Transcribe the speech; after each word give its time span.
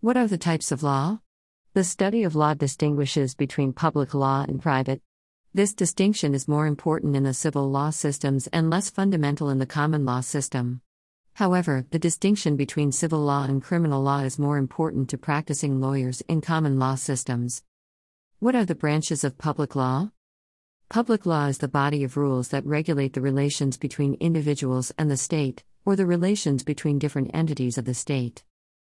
What 0.00 0.16
are 0.16 0.28
the 0.28 0.38
types 0.38 0.70
of 0.70 0.84
law? 0.84 1.18
The 1.74 1.82
study 1.82 2.22
of 2.22 2.36
law 2.36 2.54
distinguishes 2.54 3.34
between 3.34 3.72
public 3.72 4.14
law 4.14 4.44
and 4.46 4.62
private. 4.62 5.02
This 5.52 5.74
distinction 5.74 6.34
is 6.34 6.46
more 6.46 6.68
important 6.68 7.16
in 7.16 7.24
the 7.24 7.34
civil 7.34 7.68
law 7.68 7.90
systems 7.90 8.46
and 8.52 8.70
less 8.70 8.90
fundamental 8.90 9.50
in 9.50 9.58
the 9.58 9.66
common 9.66 10.04
law 10.04 10.20
system. 10.20 10.82
However, 11.34 11.84
the 11.90 11.98
distinction 11.98 12.54
between 12.54 12.92
civil 12.92 13.18
law 13.18 13.42
and 13.42 13.60
criminal 13.60 14.00
law 14.00 14.20
is 14.20 14.38
more 14.38 14.56
important 14.56 15.10
to 15.10 15.18
practicing 15.18 15.80
lawyers 15.80 16.20
in 16.28 16.42
common 16.42 16.78
law 16.78 16.94
systems. 16.94 17.64
What 18.38 18.54
are 18.54 18.64
the 18.64 18.76
branches 18.76 19.24
of 19.24 19.36
public 19.36 19.74
law? 19.74 20.12
Public 20.88 21.26
law 21.26 21.46
is 21.46 21.58
the 21.58 21.66
body 21.66 22.04
of 22.04 22.16
rules 22.16 22.50
that 22.50 22.64
regulate 22.64 23.14
the 23.14 23.20
relations 23.20 23.76
between 23.76 24.14
individuals 24.20 24.92
and 24.96 25.10
the 25.10 25.16
state, 25.16 25.64
or 25.84 25.96
the 25.96 26.06
relations 26.06 26.62
between 26.62 27.00
different 27.00 27.32
entities 27.34 27.76
of 27.76 27.84
the 27.84 27.94
state. 27.94 28.44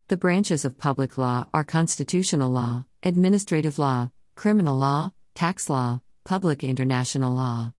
The 0.09 0.17
branches 0.17 0.65
of 0.65 0.79
public 0.79 1.19
law 1.19 1.45
are 1.53 1.63
constitutional 1.63 2.49
law, 2.49 2.85
administrative 3.03 3.77
law, 3.77 4.09
criminal 4.33 4.75
law, 4.75 5.11
tax 5.35 5.69
law, 5.69 6.01
public 6.23 6.63
international 6.63 7.31
law. 7.31 7.73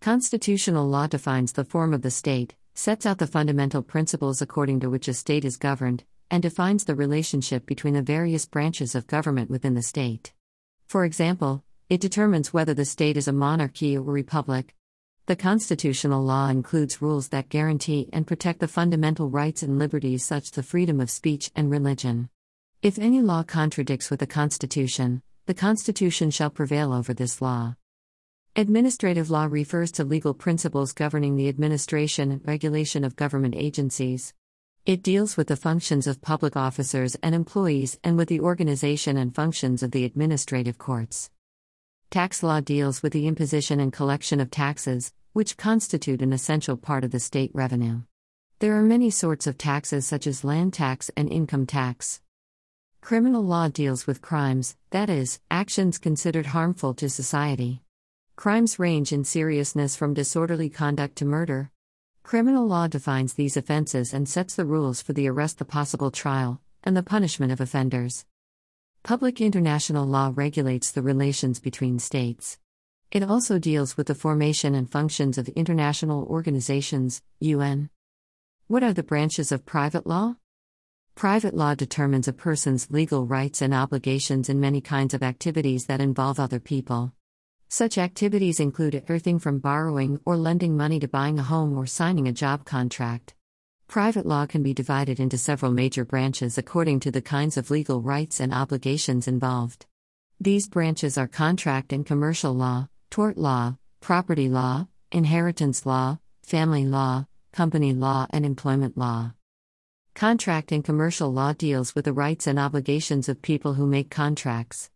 Constitutional 0.00 0.86
law 0.86 1.08
defines 1.08 1.50
the 1.50 1.64
form 1.64 1.92
of 1.92 2.02
the 2.02 2.12
state, 2.12 2.54
sets 2.74 3.06
out 3.06 3.18
the 3.18 3.26
fundamental 3.26 3.82
principles 3.82 4.40
according 4.40 4.78
to 4.78 4.88
which 4.88 5.08
a 5.08 5.12
state 5.12 5.44
is 5.44 5.56
governed, 5.56 6.04
and 6.30 6.44
defines 6.44 6.84
the 6.84 6.94
relationship 6.94 7.66
between 7.66 7.94
the 7.94 8.02
various 8.02 8.46
branches 8.46 8.94
of 8.94 9.08
government 9.08 9.50
within 9.50 9.74
the 9.74 9.82
state. 9.82 10.32
For 10.86 11.04
example, 11.04 11.64
it 11.88 12.00
determines 12.00 12.52
whether 12.52 12.72
the 12.72 12.84
state 12.84 13.16
is 13.16 13.26
a 13.26 13.32
monarchy 13.32 13.96
or 13.96 14.02
republic. 14.02 14.76
The 15.28 15.36
constitutional 15.36 16.24
law 16.24 16.48
includes 16.48 17.02
rules 17.02 17.28
that 17.28 17.50
guarantee 17.50 18.08
and 18.14 18.26
protect 18.26 18.60
the 18.60 18.66
fundamental 18.66 19.28
rights 19.28 19.62
and 19.62 19.78
liberties 19.78 20.24
such 20.24 20.44
as 20.44 20.50
the 20.52 20.62
freedom 20.62 21.02
of 21.02 21.10
speech 21.10 21.50
and 21.54 21.70
religion. 21.70 22.30
If 22.80 22.98
any 22.98 23.20
law 23.20 23.42
contradicts 23.42 24.10
with 24.10 24.20
the 24.20 24.26
Constitution, 24.26 25.20
the 25.44 25.52
Constitution 25.52 26.30
shall 26.30 26.48
prevail 26.48 26.94
over 26.94 27.12
this 27.12 27.42
law. 27.42 27.74
Administrative 28.56 29.28
law 29.28 29.44
refers 29.44 29.92
to 29.92 30.02
legal 30.02 30.32
principles 30.32 30.94
governing 30.94 31.36
the 31.36 31.50
administration 31.50 32.32
and 32.32 32.40
regulation 32.48 33.04
of 33.04 33.14
government 33.14 33.54
agencies. 33.54 34.32
It 34.86 35.02
deals 35.02 35.36
with 35.36 35.48
the 35.48 35.56
functions 35.56 36.06
of 36.06 36.22
public 36.22 36.56
officers 36.56 37.16
and 37.22 37.34
employees 37.34 37.98
and 38.02 38.16
with 38.16 38.30
the 38.30 38.40
organization 38.40 39.18
and 39.18 39.34
functions 39.34 39.82
of 39.82 39.90
the 39.90 40.06
administrative 40.06 40.78
courts. 40.78 41.28
Tax 42.10 42.42
law 42.42 42.60
deals 42.60 43.02
with 43.02 43.12
the 43.12 43.26
imposition 43.26 43.80
and 43.80 43.92
collection 43.92 44.40
of 44.40 44.50
taxes, 44.50 45.12
which 45.34 45.58
constitute 45.58 46.22
an 46.22 46.32
essential 46.32 46.78
part 46.78 47.04
of 47.04 47.10
the 47.10 47.20
state 47.20 47.50
revenue. 47.52 48.00
There 48.60 48.78
are 48.78 48.82
many 48.82 49.10
sorts 49.10 49.46
of 49.46 49.58
taxes, 49.58 50.06
such 50.06 50.26
as 50.26 50.42
land 50.42 50.72
tax 50.72 51.10
and 51.18 51.30
income 51.30 51.66
tax. 51.66 52.22
Criminal 53.02 53.42
law 53.42 53.68
deals 53.68 54.06
with 54.06 54.22
crimes, 54.22 54.74
that 54.88 55.10
is, 55.10 55.38
actions 55.50 55.98
considered 55.98 56.46
harmful 56.46 56.94
to 56.94 57.10
society. 57.10 57.82
Crimes 58.36 58.78
range 58.78 59.12
in 59.12 59.22
seriousness 59.22 59.94
from 59.94 60.14
disorderly 60.14 60.70
conduct 60.70 61.16
to 61.16 61.26
murder. 61.26 61.70
Criminal 62.22 62.66
law 62.66 62.86
defines 62.86 63.34
these 63.34 63.58
offenses 63.58 64.14
and 64.14 64.26
sets 64.26 64.54
the 64.54 64.64
rules 64.64 65.02
for 65.02 65.12
the 65.12 65.28
arrest, 65.28 65.58
the 65.58 65.66
possible 65.66 66.10
trial, 66.10 66.62
and 66.82 66.96
the 66.96 67.02
punishment 67.02 67.52
of 67.52 67.60
offenders. 67.60 68.24
Public 69.08 69.40
international 69.40 70.04
law 70.04 70.34
regulates 70.34 70.90
the 70.90 71.00
relations 71.00 71.60
between 71.60 71.98
states. 71.98 72.58
It 73.10 73.22
also 73.22 73.58
deals 73.58 73.96
with 73.96 74.08
the 74.08 74.14
formation 74.14 74.74
and 74.74 74.92
functions 74.92 75.38
of 75.38 75.48
international 75.48 76.26
organizations, 76.26 77.22
UN. 77.40 77.88
What 78.66 78.82
are 78.82 78.92
the 78.92 79.02
branches 79.02 79.50
of 79.50 79.64
private 79.64 80.06
law? 80.06 80.36
Private 81.14 81.54
law 81.54 81.74
determines 81.74 82.28
a 82.28 82.34
person's 82.34 82.90
legal 82.90 83.24
rights 83.24 83.62
and 83.62 83.72
obligations 83.72 84.50
in 84.50 84.60
many 84.60 84.82
kinds 84.82 85.14
of 85.14 85.22
activities 85.22 85.86
that 85.86 86.02
involve 86.02 86.38
other 86.38 86.60
people. 86.60 87.14
Such 87.70 87.96
activities 87.96 88.60
include 88.60 88.94
everything 88.94 89.38
from 89.38 89.58
borrowing 89.58 90.20
or 90.26 90.36
lending 90.36 90.76
money 90.76 91.00
to 91.00 91.08
buying 91.08 91.38
a 91.38 91.44
home 91.44 91.78
or 91.78 91.86
signing 91.86 92.28
a 92.28 92.32
job 92.32 92.66
contract. 92.66 93.34
Private 93.88 94.26
law 94.26 94.44
can 94.44 94.62
be 94.62 94.74
divided 94.74 95.18
into 95.18 95.38
several 95.38 95.72
major 95.72 96.04
branches 96.04 96.58
according 96.58 97.00
to 97.00 97.10
the 97.10 97.22
kinds 97.22 97.56
of 97.56 97.70
legal 97.70 98.02
rights 98.02 98.38
and 98.38 98.52
obligations 98.52 99.26
involved. 99.26 99.86
These 100.38 100.68
branches 100.68 101.16
are 101.16 101.26
contract 101.26 101.94
and 101.94 102.04
commercial 102.04 102.52
law, 102.52 102.88
tort 103.08 103.38
law, 103.38 103.78
property 104.00 104.50
law, 104.50 104.88
inheritance 105.10 105.86
law, 105.86 106.18
family 106.42 106.84
law, 106.84 107.28
company 107.50 107.94
law, 107.94 108.26
and 108.28 108.44
employment 108.44 108.98
law. 108.98 109.32
Contract 110.14 110.70
and 110.70 110.84
commercial 110.84 111.32
law 111.32 111.54
deals 111.54 111.94
with 111.94 112.04
the 112.04 112.12
rights 112.12 112.46
and 112.46 112.58
obligations 112.58 113.26
of 113.26 113.40
people 113.40 113.72
who 113.72 113.86
make 113.86 114.10
contracts. 114.10 114.90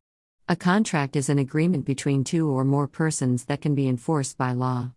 A 0.51 0.55
contract 0.55 1.17
is 1.17 1.31
an 1.31 1.39
agreement 1.39 1.87
between 1.87 2.25
two 2.25 2.51
or 2.51 2.63
more 2.63 2.89
persons 2.89 3.47
that 3.47 3.63
can 3.63 3.75
be 3.75 3.89
enforced 3.89 4.37
by 4.37 4.53
law. 4.53 4.91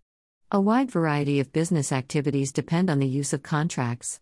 A 0.56 0.62
wide 0.62 0.90
variety 0.90 1.42
of 1.42 1.52
business 1.52 1.92
activities 1.92 2.54
depend 2.54 2.90
on 2.90 3.00
the 3.00 3.06
use 3.06 3.34
of 3.34 3.44
contracts. 3.44 4.22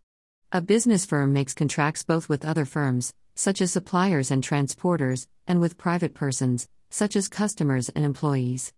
A 0.51 0.61
business 0.61 1.05
firm 1.05 1.31
makes 1.31 1.53
contracts 1.53 2.01
both 2.01 2.27
with 2.27 2.43
other 2.43 2.65
firms, 2.65 3.13
such 3.35 3.61
as 3.61 3.71
suppliers 3.71 4.31
and 4.31 4.43
transporters, 4.43 5.27
and 5.45 5.61
with 5.61 5.77
private 5.77 6.15
persons, 6.15 6.67
such 6.89 7.15
as 7.15 7.27
customers 7.27 7.89
and 7.89 8.03
employees. 8.03 8.73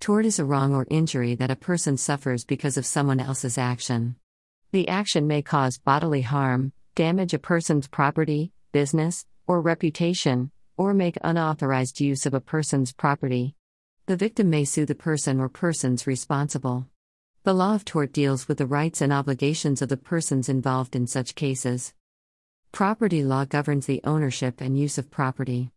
Tort 0.00 0.26
is 0.26 0.40
a 0.40 0.44
wrong 0.44 0.74
or 0.74 0.88
injury 0.90 1.36
that 1.36 1.52
a 1.52 1.62
person 1.70 1.96
suffers 1.96 2.44
because 2.44 2.76
of 2.76 2.84
someone 2.84 3.20
else's 3.20 3.58
action. 3.58 4.16
The 4.72 4.88
action 4.88 5.28
may 5.28 5.42
cause 5.42 5.78
bodily 5.78 6.22
harm, 6.22 6.72
damage 6.96 7.32
a 7.32 7.38
person's 7.38 7.86
property, 7.86 8.50
business, 8.72 9.24
or 9.46 9.60
reputation, 9.60 10.50
or 10.76 10.94
make 10.94 11.16
unauthorized 11.22 12.00
use 12.00 12.26
of 12.26 12.34
a 12.34 12.40
person's 12.40 12.92
property. 12.92 13.54
The 14.06 14.16
victim 14.16 14.50
may 14.50 14.64
sue 14.64 14.84
the 14.84 14.96
person 14.96 15.38
or 15.38 15.48
persons 15.48 16.08
responsible. 16.08 16.88
The 17.44 17.54
law 17.54 17.76
of 17.76 17.84
tort 17.84 18.12
deals 18.12 18.48
with 18.48 18.58
the 18.58 18.66
rights 18.66 19.00
and 19.00 19.12
obligations 19.12 19.80
of 19.80 19.88
the 19.88 19.96
persons 19.96 20.48
involved 20.48 20.96
in 20.96 21.06
such 21.06 21.36
cases. 21.36 21.94
Property 22.72 23.22
law 23.22 23.44
governs 23.44 23.86
the 23.86 24.00
ownership 24.02 24.60
and 24.60 24.76
use 24.76 24.98
of 24.98 25.08
property. 25.08 25.70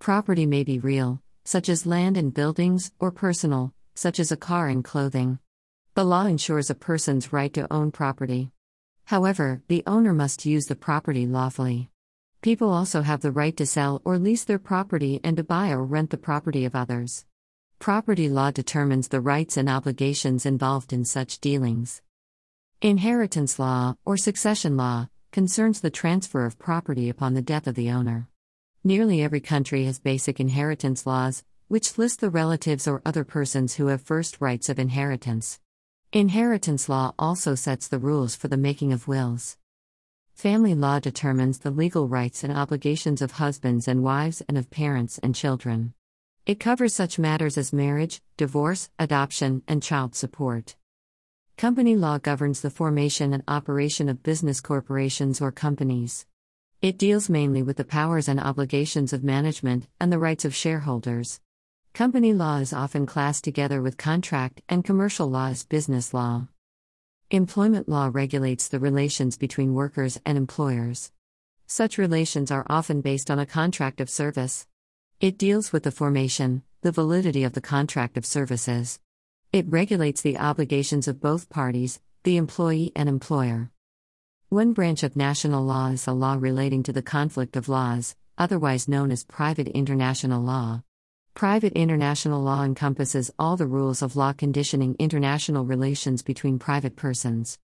Property 0.00 0.44
may 0.44 0.64
be 0.64 0.80
real, 0.80 1.22
such 1.44 1.68
as 1.68 1.86
land 1.86 2.16
and 2.16 2.34
buildings, 2.34 2.90
or 2.98 3.12
personal, 3.12 3.72
such 3.94 4.18
as 4.18 4.32
a 4.32 4.36
car 4.36 4.66
and 4.66 4.82
clothing. 4.82 5.38
The 5.94 6.04
law 6.04 6.26
ensures 6.26 6.70
a 6.70 6.74
person's 6.74 7.32
right 7.32 7.54
to 7.54 7.72
own 7.72 7.92
property. 7.92 8.50
However, 9.04 9.62
the 9.68 9.84
owner 9.86 10.12
must 10.12 10.44
use 10.44 10.66
the 10.66 10.74
property 10.74 11.28
lawfully. 11.28 11.90
People 12.42 12.72
also 12.72 13.02
have 13.02 13.20
the 13.20 13.32
right 13.32 13.56
to 13.56 13.66
sell 13.66 14.02
or 14.04 14.18
lease 14.18 14.42
their 14.42 14.58
property 14.58 15.20
and 15.22 15.36
to 15.36 15.44
buy 15.44 15.70
or 15.70 15.84
rent 15.84 16.10
the 16.10 16.18
property 16.18 16.64
of 16.64 16.74
others. 16.74 17.24
Property 17.78 18.28
law 18.28 18.50
determines 18.50 19.06
the 19.06 19.20
rights 19.20 19.56
and 19.56 19.68
obligations 19.68 20.44
involved 20.44 20.92
in 20.92 21.04
such 21.04 21.40
dealings. 21.40 22.02
Inheritance 22.82 23.58
law, 23.60 23.94
or 24.04 24.16
succession 24.16 24.76
law, 24.76 25.08
concerns 25.30 25.80
the 25.80 25.90
transfer 25.90 26.44
of 26.44 26.58
property 26.58 27.08
upon 27.08 27.34
the 27.34 27.42
death 27.42 27.68
of 27.68 27.76
the 27.76 27.90
owner. 27.90 28.28
Nearly 28.82 29.22
every 29.22 29.40
country 29.40 29.84
has 29.84 30.00
basic 30.00 30.40
inheritance 30.40 31.06
laws, 31.06 31.44
which 31.68 31.96
list 31.96 32.20
the 32.20 32.30
relatives 32.30 32.88
or 32.88 33.00
other 33.06 33.22
persons 33.22 33.76
who 33.76 33.86
have 33.86 34.02
first 34.02 34.40
rights 34.40 34.68
of 34.68 34.80
inheritance. 34.80 35.60
Inheritance 36.12 36.88
law 36.88 37.12
also 37.16 37.54
sets 37.54 37.86
the 37.86 38.00
rules 38.00 38.34
for 38.34 38.48
the 38.48 38.56
making 38.56 38.92
of 38.92 39.06
wills. 39.06 39.56
Family 40.34 40.74
law 40.74 40.98
determines 40.98 41.58
the 41.58 41.70
legal 41.70 42.08
rights 42.08 42.42
and 42.42 42.52
obligations 42.52 43.22
of 43.22 43.32
husbands 43.32 43.86
and 43.86 44.02
wives 44.02 44.42
and 44.48 44.58
of 44.58 44.68
parents 44.68 45.18
and 45.18 45.34
children. 45.34 45.94
It 46.48 46.58
covers 46.58 46.94
such 46.94 47.18
matters 47.18 47.58
as 47.58 47.74
marriage, 47.74 48.22
divorce, 48.38 48.88
adoption, 48.98 49.62
and 49.68 49.82
child 49.82 50.14
support. 50.14 50.76
Company 51.58 51.94
law 51.94 52.16
governs 52.16 52.62
the 52.62 52.70
formation 52.70 53.34
and 53.34 53.42
operation 53.46 54.08
of 54.08 54.22
business 54.22 54.62
corporations 54.62 55.42
or 55.42 55.52
companies. 55.52 56.24
It 56.80 56.96
deals 56.96 57.28
mainly 57.28 57.62
with 57.62 57.76
the 57.76 57.84
powers 57.84 58.28
and 58.28 58.40
obligations 58.40 59.12
of 59.12 59.22
management 59.22 59.88
and 60.00 60.10
the 60.10 60.18
rights 60.18 60.46
of 60.46 60.54
shareholders. 60.54 61.38
Company 61.92 62.32
law 62.32 62.56
is 62.60 62.72
often 62.72 63.04
classed 63.04 63.44
together 63.44 63.82
with 63.82 63.98
contract 63.98 64.62
and 64.70 64.82
commercial 64.82 65.28
law 65.28 65.48
as 65.48 65.66
business 65.66 66.14
law. 66.14 66.48
Employment 67.30 67.90
law 67.90 68.08
regulates 68.10 68.68
the 68.68 68.80
relations 68.80 69.36
between 69.36 69.74
workers 69.74 70.18
and 70.24 70.38
employers. 70.38 71.12
Such 71.66 71.98
relations 71.98 72.50
are 72.50 72.64
often 72.70 73.02
based 73.02 73.30
on 73.30 73.38
a 73.38 73.44
contract 73.44 74.00
of 74.00 74.08
service. 74.08 74.66
It 75.20 75.36
deals 75.36 75.72
with 75.72 75.82
the 75.82 75.90
formation, 75.90 76.62
the 76.82 76.92
validity 76.92 77.42
of 77.42 77.52
the 77.52 77.60
contract 77.60 78.16
of 78.16 78.24
services. 78.24 79.00
It 79.52 79.66
regulates 79.68 80.20
the 80.20 80.38
obligations 80.38 81.08
of 81.08 81.20
both 81.20 81.50
parties, 81.50 81.98
the 82.22 82.36
employee 82.36 82.92
and 82.94 83.08
employer. 83.08 83.72
One 84.48 84.72
branch 84.72 85.02
of 85.02 85.16
national 85.16 85.64
law 85.64 85.88
is 85.88 86.06
a 86.06 86.12
law 86.12 86.36
relating 86.38 86.84
to 86.84 86.92
the 86.92 87.02
conflict 87.02 87.56
of 87.56 87.68
laws, 87.68 88.14
otherwise 88.38 88.86
known 88.86 89.10
as 89.10 89.24
private 89.24 89.66
international 89.66 90.40
law. 90.40 90.84
Private 91.34 91.72
international 91.72 92.40
law 92.40 92.62
encompasses 92.62 93.32
all 93.40 93.56
the 93.56 93.66
rules 93.66 94.02
of 94.02 94.14
law 94.14 94.32
conditioning 94.32 94.94
international 95.00 95.64
relations 95.64 96.22
between 96.22 96.60
private 96.60 96.94
persons. 96.94 97.58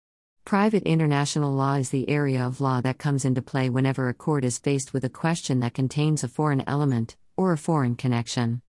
Private 0.45 0.83
international 0.83 1.53
law 1.53 1.75
is 1.75 1.91
the 1.91 2.09
area 2.09 2.45
of 2.45 2.61
law 2.61 2.81
that 2.81 2.99
comes 2.99 3.25
into 3.25 3.43
play 3.43 3.71
whenever 3.71 4.09
a 4.09 4.15
court 4.15 4.45
is 4.45 4.59
faced 4.59 4.93
with 4.93 5.05
a 5.05 5.09
question 5.09 5.61
that 5.61 5.73
contains 5.73 6.25
a 6.25 6.29
foreign 6.29 6.65
element, 6.67 7.17
or 7.36 7.52
a 7.52 7.58
foreign 7.58 7.94
connection. 7.96 8.62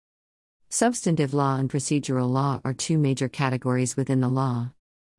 Substantive 0.69 1.33
law 1.33 1.57
and 1.57 1.69
procedural 1.69 2.29
law 2.29 2.59
are 2.65 2.73
two 2.73 2.97
major 2.97 3.29
categories 3.29 3.95
within 3.95 4.21
the 4.21 4.27
law. 4.27 4.71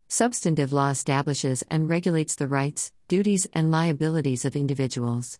Substantive 0.08 0.72
law 0.72 0.90
establishes 0.90 1.62
and 1.70 1.88
regulates 1.88 2.34
the 2.34 2.46
rights, 2.46 2.92
duties, 3.08 3.46
and 3.52 3.70
liabilities 3.70 4.44
of 4.44 4.56
individuals. 4.56 5.38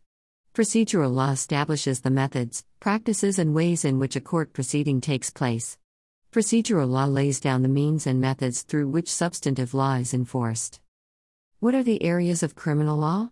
Procedural 0.55 1.13
law 1.13 1.33
establishes 1.33 2.01
the 2.01 2.11
methods, 2.11 2.65
practices, 2.79 3.39
and 3.39 3.55
ways 3.55 3.85
in 3.85 3.99
which 3.99 4.17
a 4.17 4.21
court 4.21 4.53
proceeding 4.53 5.01
takes 5.01 5.31
place. 5.31 5.79
Procedural 6.31 6.89
law 6.89 7.07
lays 7.07 7.41
down 7.41 7.63
the 7.63 7.69
means 7.69 8.07
and 8.07 8.21
methods 8.21 8.63
through 8.63 8.89
which 8.89 9.13
substantive 9.13 9.75
law 9.75 9.97
is 9.97 10.15
enforced. 10.15 10.81
What 11.61 11.75
are 11.75 11.83
the 11.83 12.03
areas 12.03 12.43
of 12.43 12.55
criminal 12.55 12.97
law? 12.97 13.31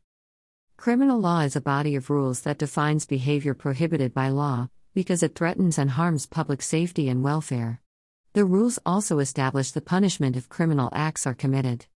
Criminal 0.76 1.20
law 1.20 1.40
is 1.40 1.54
a 1.54 1.60
body 1.60 1.94
of 1.94 2.10
rules 2.10 2.40
that 2.40 2.58
defines 2.58 3.06
behavior 3.06 3.54
prohibited 3.54 4.12
by 4.12 4.28
law, 4.28 4.68
because 4.94 5.22
it 5.22 5.34
threatens 5.34 5.78
and 5.78 5.90
harms 5.90 6.26
public 6.26 6.60
safety 6.60 7.08
and 7.08 7.22
welfare. 7.22 7.80
The 8.32 8.44
rules 8.44 8.78
also 8.84 9.18
establish 9.18 9.70
the 9.70 9.80
punishment 9.80 10.36
if 10.36 10.48
criminal 10.48 10.88
acts 10.92 11.26
are 11.26 11.34
committed. 11.34 11.86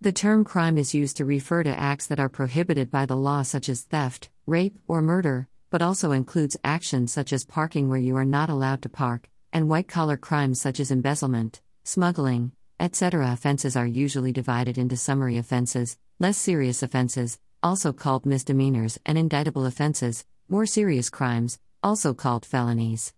The 0.00 0.12
term 0.12 0.44
crime 0.44 0.78
is 0.78 0.94
used 0.94 1.18
to 1.18 1.24
refer 1.26 1.62
to 1.62 1.78
acts 1.78 2.06
that 2.06 2.20
are 2.20 2.30
prohibited 2.30 2.90
by 2.90 3.04
the 3.04 3.16
law, 3.16 3.42
such 3.42 3.68
as 3.68 3.82
theft, 3.82 4.30
rape, 4.46 4.78
or 4.88 5.02
murder, 5.02 5.48
but 5.68 5.82
also 5.82 6.12
includes 6.12 6.56
actions 6.64 7.12
such 7.12 7.32
as 7.32 7.44
parking 7.44 7.88
where 7.88 7.98
you 7.98 8.16
are 8.16 8.24
not 8.24 8.48
allowed 8.48 8.80
to 8.82 8.88
park, 8.88 9.28
and 9.52 9.68
white 9.68 9.88
collar 9.88 10.16
crimes 10.16 10.60
such 10.60 10.80
as 10.80 10.90
embezzlement, 10.90 11.60
smuggling, 11.84 12.52
etc. 12.78 13.32
Offenses 13.32 13.76
are 13.76 13.86
usually 13.86 14.32
divided 14.32 14.78
into 14.78 14.96
summary 14.96 15.36
offenses, 15.36 15.98
less 16.18 16.38
serious 16.38 16.82
offenses, 16.82 17.38
also 17.62 17.92
called 17.92 18.26
misdemeanors, 18.26 18.98
and 19.04 19.18
indictable 19.18 19.66
offenses, 19.66 20.24
more 20.48 20.66
serious 20.66 21.10
crimes, 21.10 21.58
also 21.82 22.14
called 22.14 22.44
felonies. 22.44 23.12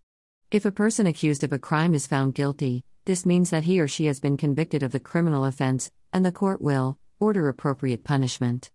If 0.50 0.64
a 0.64 0.70
person 0.70 1.06
accused 1.06 1.44
of 1.44 1.52
a 1.52 1.58
crime 1.58 1.94
is 1.94 2.06
found 2.06 2.34
guilty, 2.34 2.84
this 3.04 3.26
means 3.26 3.50
that 3.50 3.64
he 3.64 3.80
or 3.80 3.88
she 3.88 4.06
has 4.06 4.20
been 4.20 4.36
convicted 4.36 4.82
of 4.82 4.92
the 4.92 5.00
criminal 5.00 5.44
offense, 5.44 5.90
and 6.12 6.24
the 6.24 6.32
court 6.32 6.60
will 6.60 6.98
order 7.18 7.48
appropriate 7.48 8.04
punishment. 8.04 8.70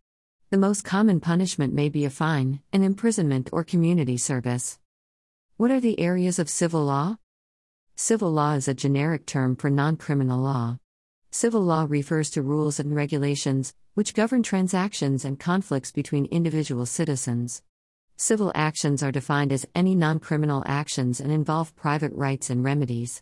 The 0.49 0.57
most 0.57 0.83
common 0.83 1.19
punishment 1.19 1.73
may 1.73 1.89
be 1.89 2.05
a 2.05 2.09
fine, 2.09 2.61
an 2.71 2.83
imprisonment, 2.83 3.49
or 3.51 3.63
community 3.63 4.17
service. 4.17 4.79
What 5.57 5.71
are 5.71 5.79
the 5.79 5.99
areas 5.99 6.39
of 6.39 6.49
civil 6.49 6.85
law? 6.85 7.17
Civil 7.95 8.31
law 8.31 8.53
is 8.53 8.67
a 8.67 8.73
generic 8.73 9.25
term 9.25 9.55
for 9.55 9.69
non 9.69 9.97
criminal 9.97 10.39
law. 10.39 10.77
Civil 11.39 11.61
law 11.61 11.85
refers 11.87 12.31
to 12.31 12.41
rules 12.41 12.79
and 12.79 12.95
regulations, 12.95 13.75
which 13.93 14.15
govern 14.15 14.41
transactions 14.41 15.23
and 15.23 15.39
conflicts 15.39 15.91
between 15.91 16.25
individual 16.25 16.87
citizens. 16.87 17.61
Civil 18.15 18.51
actions 18.55 19.03
are 19.03 19.11
defined 19.11 19.53
as 19.53 19.67
any 19.75 19.93
non 19.93 20.17
criminal 20.19 20.63
actions 20.65 21.19
and 21.19 21.31
involve 21.31 21.75
private 21.75 22.11
rights 22.15 22.49
and 22.49 22.63
remedies. 22.63 23.21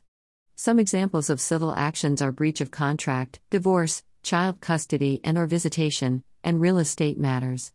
Some 0.56 0.80
examples 0.80 1.30
of 1.30 1.42
civil 1.42 1.76
actions 1.76 2.22
are 2.22 2.32
breach 2.32 2.62
of 2.62 2.72
contract, 2.72 3.42
divorce, 3.50 4.02
child 4.24 4.62
custody 4.62 5.20
and 5.22 5.38
or 5.38 5.46
visitation, 5.46 6.24
and 6.42 6.62
real 6.62 6.78
estate 6.78 7.20
matters. 7.20 7.74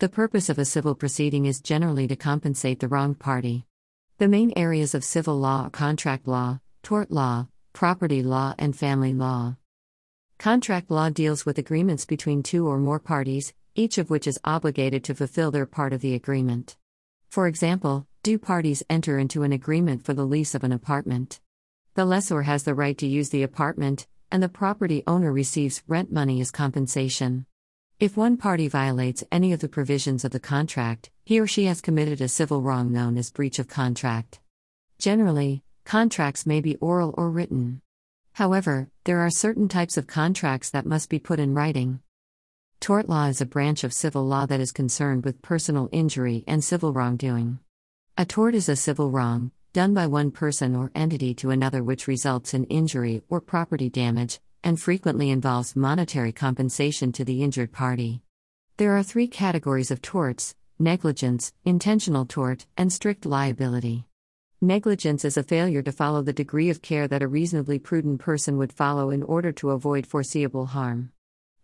The 0.00 0.08
purpose 0.08 0.48
of 0.48 0.58
a 0.58 0.64
civil 0.64 0.96
proceeding 0.96 1.46
is 1.46 1.60
generally 1.60 2.08
to 2.08 2.16
compensate 2.16 2.80
the 2.80 2.88
wronged 2.88 3.20
party. 3.20 3.66
The 4.18 4.26
main 4.26 4.52
areas 4.56 4.96
of 4.96 5.04
civil 5.04 5.38
law 5.38 5.66
are 5.66 5.70
contract 5.70 6.26
law, 6.26 6.58
tort 6.82 7.12
law, 7.12 7.46
property 7.72 8.24
law, 8.24 8.52
and 8.58 8.74
family 8.74 9.14
law. 9.14 9.54
Contract 10.38 10.90
law 10.90 11.08
deals 11.08 11.46
with 11.46 11.58
agreements 11.58 12.04
between 12.04 12.42
two 12.42 12.68
or 12.68 12.78
more 12.78 13.00
parties, 13.00 13.54
each 13.74 13.96
of 13.96 14.10
which 14.10 14.26
is 14.26 14.38
obligated 14.44 15.02
to 15.02 15.14
fulfill 15.14 15.50
their 15.50 15.66
part 15.66 15.92
of 15.92 16.02
the 16.02 16.14
agreement. 16.14 16.76
For 17.30 17.46
example, 17.46 18.06
do 18.22 18.38
parties 18.38 18.82
enter 18.90 19.18
into 19.18 19.44
an 19.44 19.52
agreement 19.52 20.04
for 20.04 20.12
the 20.12 20.26
lease 20.26 20.54
of 20.54 20.62
an 20.62 20.72
apartment. 20.72 21.40
The 21.94 22.04
lessor 22.04 22.42
has 22.42 22.64
the 22.64 22.74
right 22.74 22.96
to 22.98 23.06
use 23.06 23.30
the 23.30 23.42
apartment, 23.42 24.06
and 24.30 24.42
the 24.42 24.48
property 24.48 25.02
owner 25.06 25.32
receives 25.32 25.82
rent 25.86 26.12
money 26.12 26.40
as 26.40 26.50
compensation. 26.50 27.46
If 27.98 28.16
one 28.16 28.36
party 28.36 28.68
violates 28.68 29.24
any 29.32 29.54
of 29.54 29.60
the 29.60 29.70
provisions 29.70 30.22
of 30.22 30.32
the 30.32 30.40
contract, 30.40 31.10
he 31.24 31.40
or 31.40 31.46
she 31.46 31.64
has 31.64 31.80
committed 31.80 32.20
a 32.20 32.28
civil 32.28 32.60
wrong 32.60 32.92
known 32.92 33.16
as 33.16 33.30
breach 33.30 33.58
of 33.58 33.68
contract. 33.68 34.40
Generally, 34.98 35.62
contracts 35.84 36.44
may 36.44 36.60
be 36.60 36.76
oral 36.76 37.14
or 37.16 37.30
written. 37.30 37.80
However, 38.36 38.90
there 39.04 39.20
are 39.20 39.30
certain 39.30 39.66
types 39.66 39.96
of 39.96 40.06
contracts 40.06 40.68
that 40.68 40.84
must 40.84 41.08
be 41.08 41.18
put 41.18 41.40
in 41.40 41.54
writing. 41.54 42.00
Tort 42.80 43.08
law 43.08 43.28
is 43.28 43.40
a 43.40 43.46
branch 43.46 43.82
of 43.82 43.94
civil 43.94 44.26
law 44.26 44.44
that 44.44 44.60
is 44.60 44.72
concerned 44.72 45.24
with 45.24 45.40
personal 45.40 45.88
injury 45.90 46.44
and 46.46 46.62
civil 46.62 46.92
wrongdoing. 46.92 47.60
A 48.18 48.26
tort 48.26 48.54
is 48.54 48.68
a 48.68 48.76
civil 48.76 49.10
wrong, 49.10 49.52
done 49.72 49.94
by 49.94 50.06
one 50.06 50.30
person 50.30 50.76
or 50.76 50.92
entity 50.94 51.32
to 51.32 51.48
another 51.48 51.82
which 51.82 52.06
results 52.06 52.52
in 52.52 52.64
injury 52.64 53.22
or 53.30 53.40
property 53.40 53.88
damage, 53.88 54.38
and 54.62 54.78
frequently 54.78 55.30
involves 55.30 55.74
monetary 55.74 56.32
compensation 56.32 57.12
to 57.12 57.24
the 57.24 57.42
injured 57.42 57.72
party. 57.72 58.20
There 58.76 58.98
are 58.98 59.02
three 59.02 59.28
categories 59.28 59.90
of 59.90 60.02
torts 60.02 60.54
negligence, 60.78 61.54
intentional 61.64 62.26
tort, 62.26 62.66
and 62.76 62.92
strict 62.92 63.24
liability. 63.24 64.04
Negligence 64.62 65.22
is 65.26 65.36
a 65.36 65.42
failure 65.42 65.82
to 65.82 65.92
follow 65.92 66.22
the 66.22 66.32
degree 66.32 66.70
of 66.70 66.80
care 66.80 67.06
that 67.06 67.20
a 67.20 67.28
reasonably 67.28 67.78
prudent 67.78 68.20
person 68.20 68.56
would 68.56 68.72
follow 68.72 69.10
in 69.10 69.22
order 69.22 69.52
to 69.52 69.68
avoid 69.68 70.06
foreseeable 70.06 70.64
harm. 70.64 71.12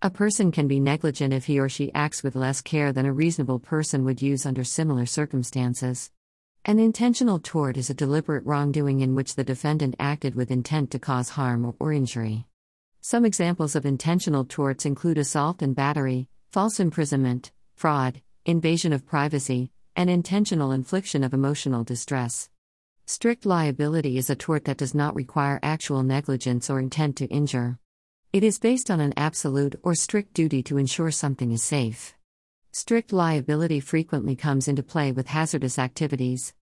A 0.02 0.10
person 0.10 0.52
can 0.52 0.68
be 0.68 0.78
negligent 0.78 1.32
if 1.32 1.46
he 1.46 1.58
or 1.58 1.70
she 1.70 1.90
acts 1.94 2.22
with 2.22 2.36
less 2.36 2.60
care 2.60 2.92
than 2.92 3.06
a 3.06 3.12
reasonable 3.12 3.58
person 3.58 4.04
would 4.04 4.20
use 4.20 4.44
under 4.44 4.62
similar 4.62 5.06
circumstances. 5.06 6.10
An 6.66 6.78
intentional 6.78 7.38
tort 7.38 7.78
is 7.78 7.88
a 7.88 7.94
deliberate 7.94 8.44
wrongdoing 8.44 9.00
in 9.00 9.14
which 9.14 9.36
the 9.36 9.44
defendant 9.44 9.94
acted 9.98 10.34
with 10.34 10.50
intent 10.50 10.90
to 10.90 10.98
cause 10.98 11.30
harm 11.30 11.74
or 11.78 11.94
injury. 11.94 12.44
Some 13.00 13.24
examples 13.24 13.74
of 13.74 13.86
intentional 13.86 14.44
torts 14.44 14.84
include 14.84 15.16
assault 15.16 15.62
and 15.62 15.74
battery, 15.74 16.28
false 16.50 16.78
imprisonment, 16.78 17.52
fraud, 17.74 18.20
invasion 18.44 18.92
of 18.92 19.06
privacy, 19.06 19.70
and 19.96 20.10
intentional 20.10 20.72
infliction 20.72 21.24
of 21.24 21.32
emotional 21.32 21.84
distress. 21.84 22.50
Strict 23.04 23.44
liability 23.44 24.16
is 24.16 24.30
a 24.30 24.36
tort 24.36 24.64
that 24.64 24.76
does 24.76 24.94
not 24.94 25.14
require 25.14 25.58
actual 25.62 26.02
negligence 26.02 26.70
or 26.70 26.78
intent 26.78 27.16
to 27.16 27.26
injure. 27.26 27.78
It 28.32 28.44
is 28.44 28.60
based 28.60 28.90
on 28.90 29.00
an 29.00 29.12
absolute 29.16 29.74
or 29.82 29.94
strict 29.94 30.34
duty 30.34 30.62
to 30.64 30.78
ensure 30.78 31.10
something 31.10 31.50
is 31.50 31.62
safe. 31.62 32.14
Strict 32.70 33.12
liability 33.12 33.80
frequently 33.80 34.36
comes 34.36 34.68
into 34.68 34.82
play 34.82 35.12
with 35.12 35.26
hazardous 35.26 35.78
activities. 35.78 36.54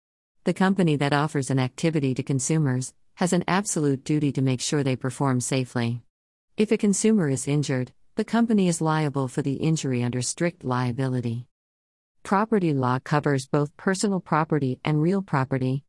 The 0.45 0.55
company 0.55 0.97
that 0.97 1.13
offers 1.13 1.51
an 1.51 1.59
activity 1.59 2.15
to 2.15 2.23
consumers 2.23 2.95
has 3.17 3.33
an 3.33 3.45
absolute 3.49 4.05
duty 4.05 4.31
to 4.33 4.41
make 4.41 4.61
sure 4.61 4.83
they 4.83 4.97
perform 4.97 5.41
safely. 5.41 6.03
If 6.57 6.71
a 6.71 6.79
consumer 6.79 7.29
is 7.29 7.49
injured, 7.49 7.93
the 8.15 8.25
company 8.25 8.69
is 8.69 8.81
liable 8.81 9.29
for 9.29 9.43
the 9.43 9.55
injury 9.55 10.03
under 10.03 10.23
strict 10.23 10.65
liability. 10.65 11.47
Property 12.23 12.73
law 12.73 13.01
covers 13.01 13.47
both 13.47 13.77
personal 13.77 14.21
property 14.21 14.81
and 14.85 15.03
real 15.03 15.21
property. 15.21 15.85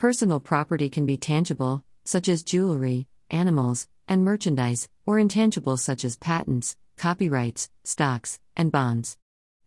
Personal 0.00 0.40
property 0.40 0.88
can 0.88 1.04
be 1.04 1.18
tangible, 1.18 1.84
such 2.06 2.26
as 2.26 2.42
jewelry, 2.42 3.06
animals, 3.28 3.86
and 4.08 4.24
merchandise, 4.24 4.88
or 5.04 5.18
intangible, 5.18 5.76
such 5.76 6.06
as 6.06 6.16
patents, 6.16 6.74
copyrights, 6.96 7.68
stocks, 7.84 8.40
and 8.56 8.72
bonds. 8.72 9.18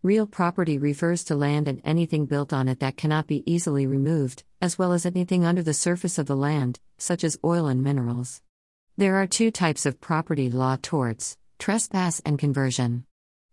Real 0.01 0.25
property 0.25 0.79
refers 0.79 1.23
to 1.25 1.35
land 1.35 1.67
and 1.67 1.81
anything 1.83 2.25
built 2.25 2.51
on 2.51 2.67
it 2.67 2.79
that 2.79 2.97
cannot 2.97 3.27
be 3.27 3.43
easily 3.45 3.85
removed, 3.85 4.43
as 4.59 4.75
well 4.75 4.91
as 4.91 5.05
anything 5.05 5.45
under 5.45 5.61
the 5.61 5.71
surface 5.71 6.17
of 6.17 6.25
the 6.25 6.35
land, 6.35 6.79
such 6.97 7.23
as 7.23 7.37
oil 7.45 7.67
and 7.67 7.83
minerals. 7.83 8.41
There 8.97 9.17
are 9.17 9.27
two 9.27 9.51
types 9.51 9.85
of 9.85 10.01
property 10.01 10.49
law 10.49 10.77
torts 10.81 11.37
trespass 11.59 12.23
and 12.25 12.39
conversion. 12.39 13.05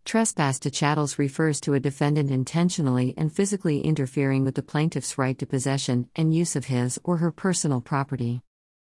Trespass 0.04 0.58
to 0.60 0.70
chattels 0.70 1.18
refers 1.18 1.60
to 1.60 1.74
a 1.74 1.80
defendant 1.80 2.30
intentionally 2.30 3.14
and 3.16 3.32
physically 3.32 3.80
interfering 3.80 4.44
with 4.44 4.54
the 4.54 4.62
plaintiff's 4.62 5.18
right 5.18 5.38
to 5.38 5.46
possession 5.46 6.08
and 6.16 6.34
use 6.34 6.56
of 6.56 6.64
his 6.66 6.98
or 7.04 7.18
her 7.18 7.30
personal 7.30 7.80
property. 7.80 8.42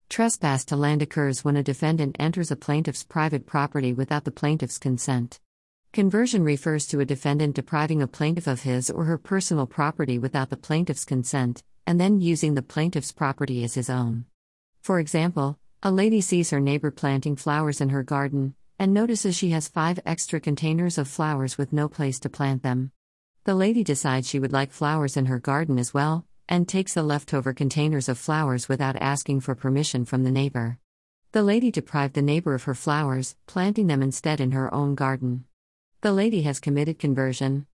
Trespass 0.10 0.66
to 0.66 0.76
land 0.76 1.02
occurs 1.02 1.44
when 1.44 1.56
a 1.56 1.64
defendant 1.64 2.16
enters 2.20 2.52
a 2.52 2.56
plaintiff's 2.56 3.04
private 3.04 3.46
property 3.48 3.92
without 3.92 4.24
the 4.24 4.32
plaintiff's 4.32 4.78
consent. 4.78 5.40
Conversion 5.94 6.44
refers 6.44 6.86
to 6.88 7.00
a 7.00 7.06
defendant 7.06 7.56
depriving 7.56 8.02
a 8.02 8.08
plaintiff 8.08 8.46
of 8.46 8.62
his 8.62 8.90
or 8.92 9.06
her 9.06 9.18
personal 9.18 9.66
property 9.66 10.20
without 10.20 10.50
the 10.50 10.58
plaintiff's 10.58 11.06
consent, 11.06 11.64
and 11.88 12.00
then 12.00 12.20
using 12.22 12.54
the 12.54 12.62
plaintiff's 12.62 13.12
property 13.12 13.64
as 13.64 13.74
his 13.74 13.90
own. 13.90 14.26
For 14.82 15.00
example, 15.00 15.58
a 15.82 15.92
lady 15.92 16.22
sees 16.22 16.50
her 16.50 16.60
neighbor 16.60 16.92
planting 16.92 17.36
flowers 17.36 17.80
in 17.80 17.90
her 17.90 18.04
garden, 18.04 18.56
and 18.78 18.94
notices 18.94 19.36
she 19.36 19.50
has 19.50 19.68
five 19.68 20.00
extra 20.06 20.40
containers 20.40 20.98
of 20.98 21.08
flowers 21.08 21.58
with 21.58 21.72
no 21.72 21.88
place 21.88 22.20
to 22.20 22.30
plant 22.30 22.64
them. 22.64 22.92
The 23.46 23.56
lady 23.56 23.84
decides 23.84 24.28
she 24.28 24.40
would 24.40 24.52
like 24.52 24.72
flowers 24.72 25.16
in 25.16 25.28
her 25.28 25.40
garden 25.40 25.78
as 25.80 25.94
well, 25.94 26.26
and 26.50 26.68
takes 26.68 26.94
the 26.94 27.04
leftover 27.04 27.54
containers 27.54 28.10
of 28.10 28.18
flowers 28.18 28.68
without 28.68 28.96
asking 28.98 29.42
for 29.42 29.56
permission 29.56 30.06
from 30.06 30.24
the 30.24 30.32
neighbor. 30.32 30.80
The 31.32 31.44
lady 31.44 31.72
deprived 31.72 32.14
the 32.14 32.22
neighbor 32.22 32.54
of 32.54 32.64
her 32.64 32.76
flowers, 32.76 33.36
planting 33.46 33.88
them 33.88 34.02
instead 34.02 34.40
in 34.40 34.52
her 34.52 34.74
own 34.74 34.96
garden. 34.96 35.46
The 36.02 36.14
lady 36.14 36.44
has 36.44 36.60
committed 36.60 37.00
conversion. 37.00 37.68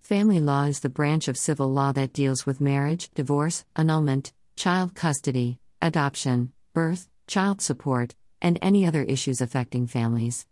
Family 0.00 0.40
law 0.40 0.64
is 0.64 0.80
the 0.80 0.88
branch 0.88 1.28
of 1.28 1.38
civil 1.38 1.70
law 1.70 1.92
that 1.92 2.12
deals 2.12 2.46
with 2.46 2.60
marriage, 2.60 3.10
divorce, 3.14 3.64
annulment, 3.76 4.32
child 4.56 4.94
custody, 4.94 5.60
adoption, 5.80 6.52
birth, 6.72 7.08
child 7.26 7.60
support, 7.60 8.14
and 8.40 8.58
any 8.62 8.86
other 8.86 9.02
issues 9.02 9.40
affecting 9.40 9.86
families. 9.86 10.46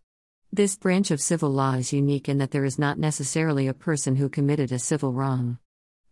This 0.53 0.77
branch 0.77 1.11
of 1.11 1.21
civil 1.21 1.51
law 1.51 1.75
is 1.75 1.93
unique 1.93 2.29
in 2.29 2.39
that 2.39 2.51
there 2.51 2.65
is 2.65 2.79
not 2.79 2.99
necessarily 2.99 3.67
a 3.67 3.75
person 3.75 4.17
who 4.17 4.29
committed 4.29 4.73
a 4.73 4.79
civil 4.79 5.13
wrong. 5.13 5.59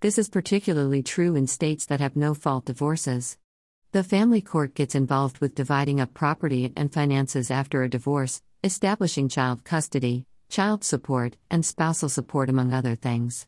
This 0.00 0.18
is 0.18 0.28
particularly 0.28 1.02
true 1.02 1.34
in 1.34 1.46
states 1.46 1.86
that 1.86 2.00
have 2.00 2.16
no 2.16 2.32
fault 2.32 2.66
divorces. 2.66 3.38
The 3.92 4.04
family 4.04 4.40
court 4.40 4.74
gets 4.74 4.94
involved 4.94 5.38
with 5.38 5.54
dividing 5.54 6.00
up 6.00 6.14
property 6.14 6.72
and 6.76 6.92
finances 6.92 7.50
after 7.50 7.82
a 7.82 7.90
divorce, 7.90 8.42
establishing 8.62 9.28
child 9.28 9.64
custody, 9.64 10.26
child 10.48 10.84
support, 10.84 11.36
and 11.50 11.64
spousal 11.64 12.08
support, 12.08 12.48
among 12.48 12.72
other 12.72 12.94
things. 12.94 13.44